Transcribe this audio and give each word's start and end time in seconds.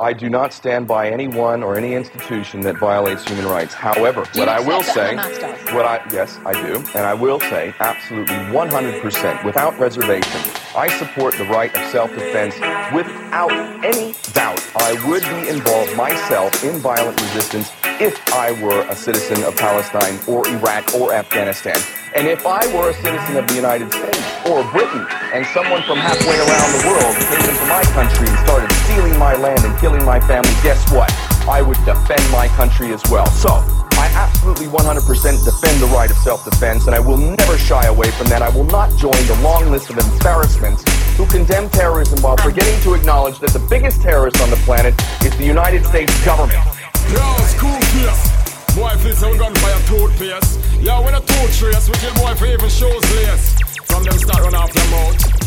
I 0.00 0.12
do 0.12 0.28
not 0.28 0.52
stand 0.52 0.88
by 0.88 1.08
anyone 1.08 1.62
or 1.62 1.78
any 1.78 1.94
institution 1.94 2.62
that 2.62 2.78
violates 2.78 3.22
human 3.28 3.46
rights. 3.46 3.74
However, 3.74 4.24
what 4.34 4.48
I 4.48 4.58
will 4.58 4.82
say, 4.82 5.14
what 5.72 5.84
I 5.84 6.04
yes, 6.12 6.36
I 6.44 6.52
do, 6.52 6.78
and 6.96 7.06
I 7.06 7.14
will 7.14 7.38
say 7.38 7.72
absolutely 7.78 8.34
100% 8.34 9.44
without 9.44 9.78
reservation, 9.78 10.40
I 10.76 10.88
support 10.98 11.34
the 11.34 11.44
right 11.44 11.72
of 11.76 11.92
self-defense 11.92 12.56
without 12.92 13.52
any 13.84 14.16
doubt. 14.32 14.60
I 14.74 15.00
would 15.06 15.22
be 15.22 15.48
involved 15.48 15.96
myself 15.96 16.64
in 16.64 16.80
violent 16.80 17.20
resistance 17.20 17.70
if 18.04 18.20
I 18.34 18.52
were 18.60 18.84
a 18.90 18.94
citizen 18.94 19.42
of 19.44 19.56
Palestine 19.56 20.20
or 20.28 20.46
Iraq 20.46 20.92
or 20.92 21.14
Afghanistan. 21.14 21.80
And 22.14 22.28
if 22.28 22.44
I 22.44 22.60
were 22.76 22.90
a 22.90 22.94
citizen 23.00 23.38
of 23.38 23.48
the 23.48 23.54
United 23.54 23.90
States 23.90 24.20
or 24.44 24.60
Britain 24.76 25.06
and 25.32 25.46
someone 25.56 25.80
from 25.88 25.96
halfway 25.96 26.36
around 26.36 26.68
the 26.76 26.84
world 26.84 27.16
came 27.16 27.48
into 27.48 27.64
my 27.64 27.80
country 27.96 28.28
and 28.28 28.38
started 28.44 28.70
stealing 28.84 29.18
my 29.18 29.34
land 29.36 29.64
and 29.64 29.72
killing 29.80 30.04
my 30.04 30.20
family, 30.20 30.52
guess 30.62 30.84
what? 30.92 31.08
I 31.48 31.62
would 31.62 31.80
defend 31.88 32.20
my 32.30 32.46
country 32.60 32.92
as 32.92 33.02
well. 33.08 33.24
So, 33.40 33.64
I 33.96 34.12
absolutely 34.12 34.66
100% 34.66 35.00
defend 35.42 35.80
the 35.80 35.88
right 35.88 36.10
of 36.10 36.18
self-defense, 36.18 36.84
and 36.86 36.94
I 36.94 37.00
will 37.00 37.16
never 37.16 37.56
shy 37.56 37.86
away 37.86 38.10
from 38.10 38.26
that. 38.26 38.42
I 38.42 38.50
will 38.50 38.68
not 38.68 38.94
join 38.98 39.16
the 39.24 39.38
long 39.40 39.70
list 39.70 39.88
of 39.88 39.96
embarrassments 39.96 40.84
who 41.16 41.24
condemn 41.24 41.70
terrorism 41.70 42.20
while 42.20 42.36
forgetting 42.36 42.78
to 42.82 42.92
acknowledge 42.92 43.38
that 43.38 43.54
the 43.56 43.64
biggest 43.70 44.02
terrorist 44.02 44.42
on 44.42 44.50
the 44.50 44.60
planet 44.68 44.92
is 45.24 45.34
the 45.38 45.46
United 45.46 45.86
States 45.86 46.12
government. 46.22 46.60
Yo, 47.12 47.36
school 47.52 47.80
Boy, 48.74 48.90
feel 48.98 49.14
some 49.14 49.38
gunfire 49.38 49.80
toothpaste. 49.86 50.58
Yeah, 50.80 50.98
when 51.00 51.14
a 51.14 51.20
tooth 51.20 51.58
trace, 51.58 51.88
we 51.88 51.94
kill 51.98 52.14
boy 52.14 52.34
for 52.34 52.46
even 52.46 52.68
shows 52.68 53.02
lace. 53.14 53.56
From 53.84 54.02
them 54.02 54.18
start 54.18 54.42
run 54.42 54.54
off 54.54 54.74
your 54.74 54.84
mouth. 54.90 55.43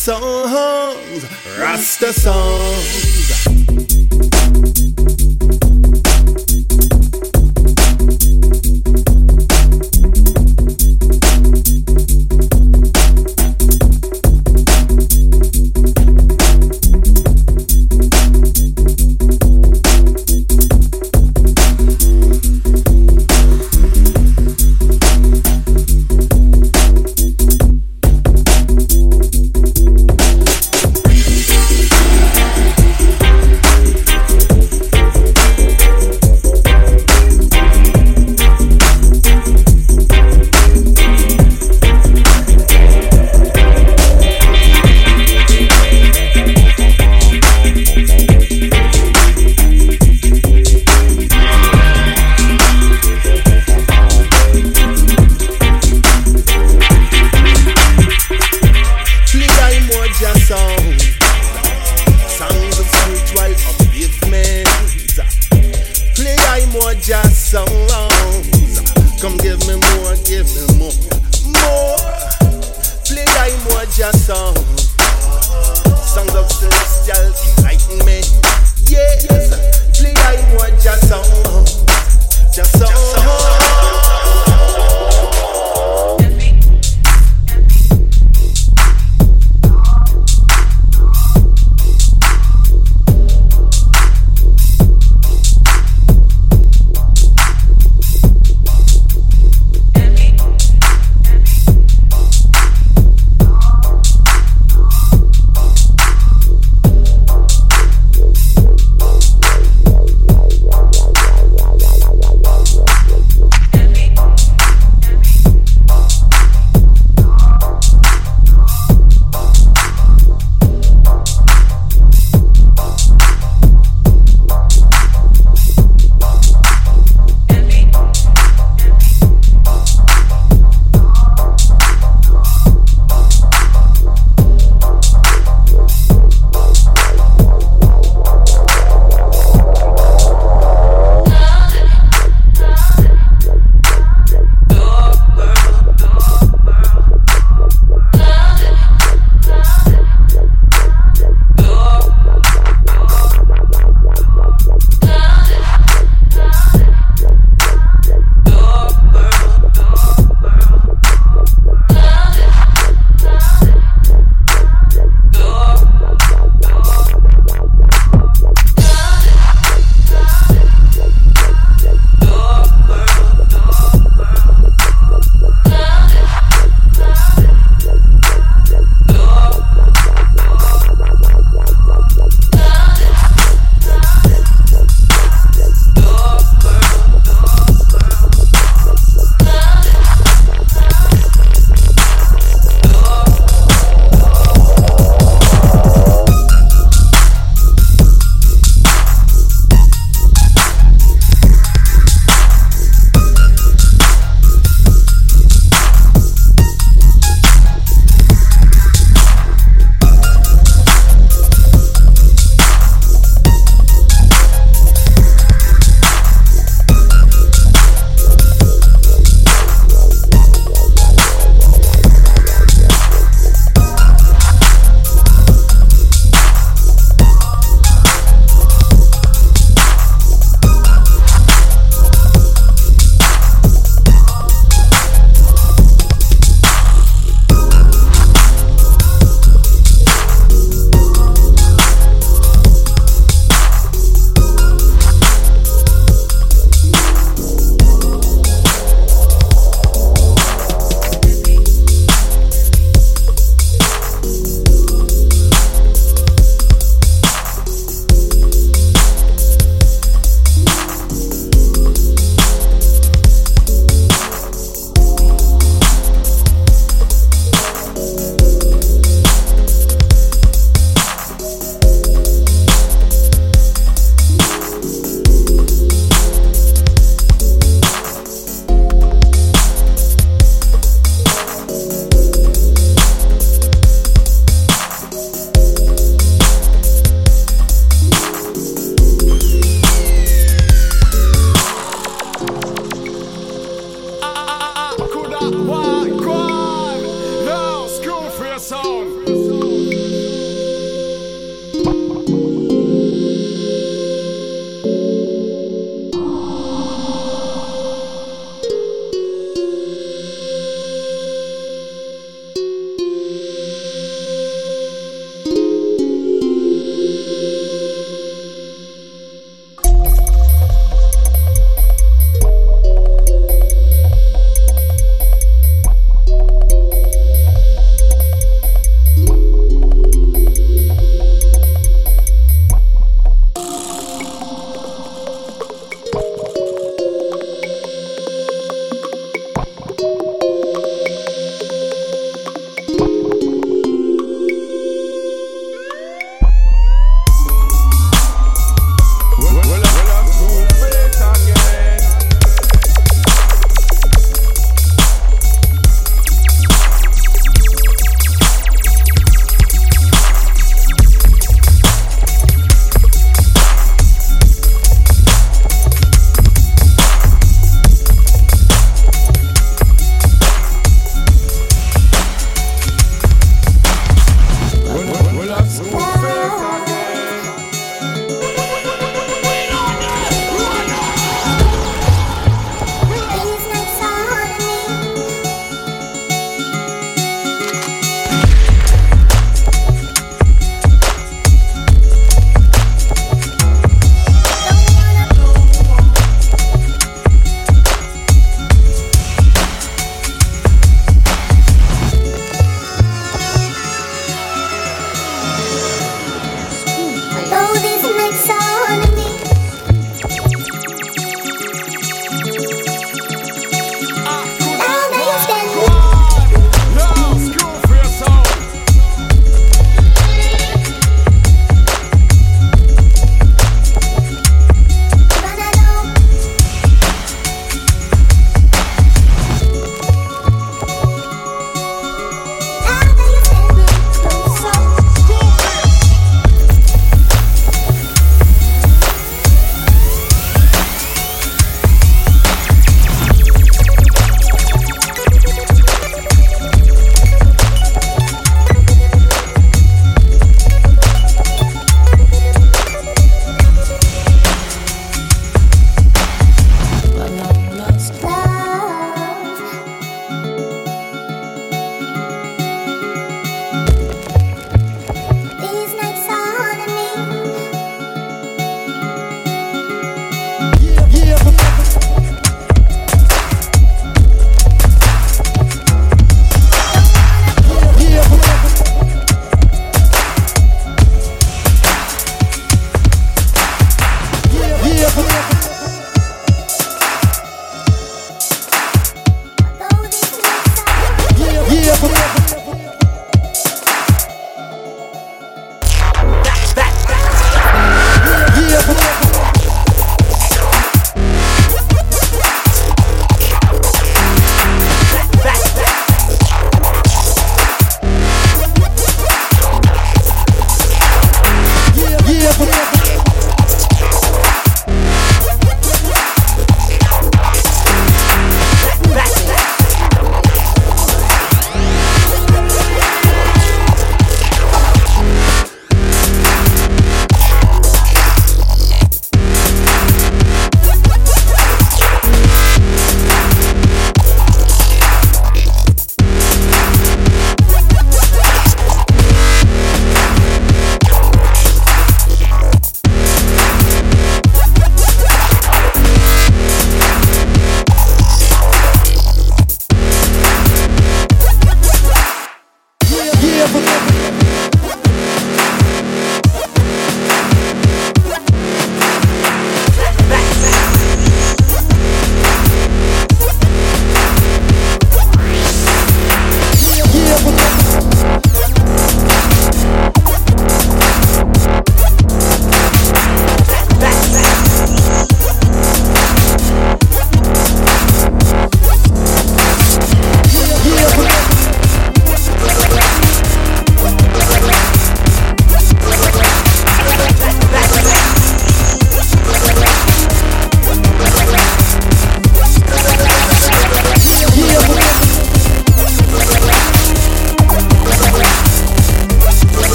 songs, 0.00 1.26
Rasta 1.58 2.10
songs. 2.12 2.59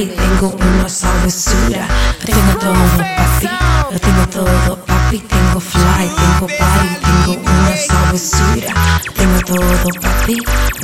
papi. 0.00 0.16
Tengo 0.16 0.56
una 0.56 0.88
sabrosura, 0.88 1.86
tengo 2.24 2.58
todo 2.58 2.72
papi. 2.96 3.48
Yo 3.92 4.00
tengo 4.00 4.26
todo 4.28 4.84
papi, 4.86 5.18
tengo 5.18 5.60
fly, 5.60 6.08
tengo 6.16 6.46
party, 6.58 6.88
tengo 7.02 7.50
una 7.50 7.76
sabrosura. 7.76 8.74
Tengo 9.14 9.40
todo 9.46 10.00
papi, 10.00 10.36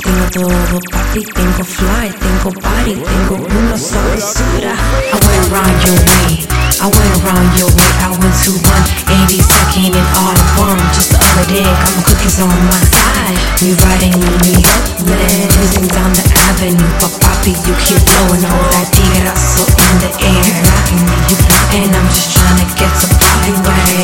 tengo 0.03 0.29
todo 0.31 0.79
papi, 0.91 1.23
tengo 1.23 1.63
fly, 1.63 2.11
tengo 2.19 2.61
party, 2.61 2.93
tengo 2.93 3.35
una 3.35 3.77
sabrosura. 3.77 4.73
I 4.73 5.19
went 5.25 5.51
around 5.51 5.85
your 5.85 5.95
way. 6.05 6.56
I 6.77 6.93
went 6.93 7.09
around 7.25 7.49
your 7.57 7.73
way, 7.73 7.89
I 8.05 8.13
went 8.13 8.37
to 8.45 8.53
one 8.53 8.85
80 9.09 9.41
second 9.41 9.97
and 9.97 10.09
all 10.13 10.37
one 10.61 10.77
Just 10.93 11.09
the 11.09 11.17
other 11.17 11.45
day, 11.49 11.65
got 11.65 11.89
my 11.97 12.03
cookies 12.05 12.37
on 12.37 12.53
my 12.53 12.77
side. 12.93 13.33
We 13.65 13.73
riding 13.81 14.13
New 14.45 14.61
York, 14.61 14.85
man 15.09 15.49
Cruising 15.57 15.89
down 15.89 16.13
the 16.13 16.21
avenue. 16.37 16.85
But 17.01 17.17
poppy, 17.17 17.57
you 17.65 17.73
keep 17.81 17.97
blowing 18.05 18.45
all 18.45 18.65
that 18.77 18.93
so 19.33 19.65
in 19.65 19.95
the 20.05 20.11
air 20.21 20.37
You 20.37 20.53
blocking 20.61 21.01
me, 21.01 21.17
you 21.33 21.37
And 21.81 21.89
I'm 21.97 22.09
just 22.13 22.37
trying 22.37 22.61
to 22.61 22.67
get 22.77 22.93
to 22.93 23.07
poppy 23.25 23.57
way 23.57 23.97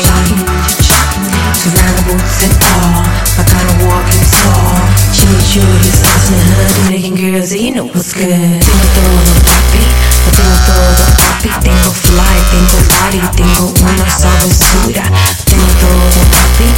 the 1.94 2.02
boots 2.10 2.42
and 2.42 2.54
all. 2.58 3.06
I 3.38 3.42
kind 3.46 3.68
of 3.70 3.86
walking 3.86 4.24
tall 4.34 4.82
Jimmy 5.14 5.38
Choo, 5.46 5.62
he's 5.78 6.02
in 6.02 6.34
the 6.34 6.46
hood 6.58 6.90
Making 6.90 7.14
girls, 7.14 7.54
you 7.54 7.70
know 7.70 7.86
what's 7.86 8.10
good. 8.10 8.26
Do 8.26 8.34
it, 8.34 8.90
do 8.98 9.04
it, 9.06 9.46
poppy. 9.46 10.03
Tengo 10.34 10.56
todo, 10.66 11.04
papi, 11.16 11.48
tengo 11.62 11.92
fly, 11.92 12.38
tengo 12.50 12.78
party, 12.88 13.20
tengo 13.36 13.72
una 13.80 14.10
sabrosura. 14.10 15.04
Tengo 15.44 15.66
todo, 15.80 16.20
papi, 16.32 16.68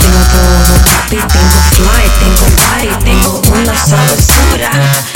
tengo 0.00 0.20
todo, 0.32 0.74
papi, 0.84 1.16
tengo 1.16 1.58
fly, 1.70 2.04
tengo 2.20 2.46
party, 2.56 3.04
tengo 3.04 3.42
una 3.54 3.74
sabrosura. 3.74 5.15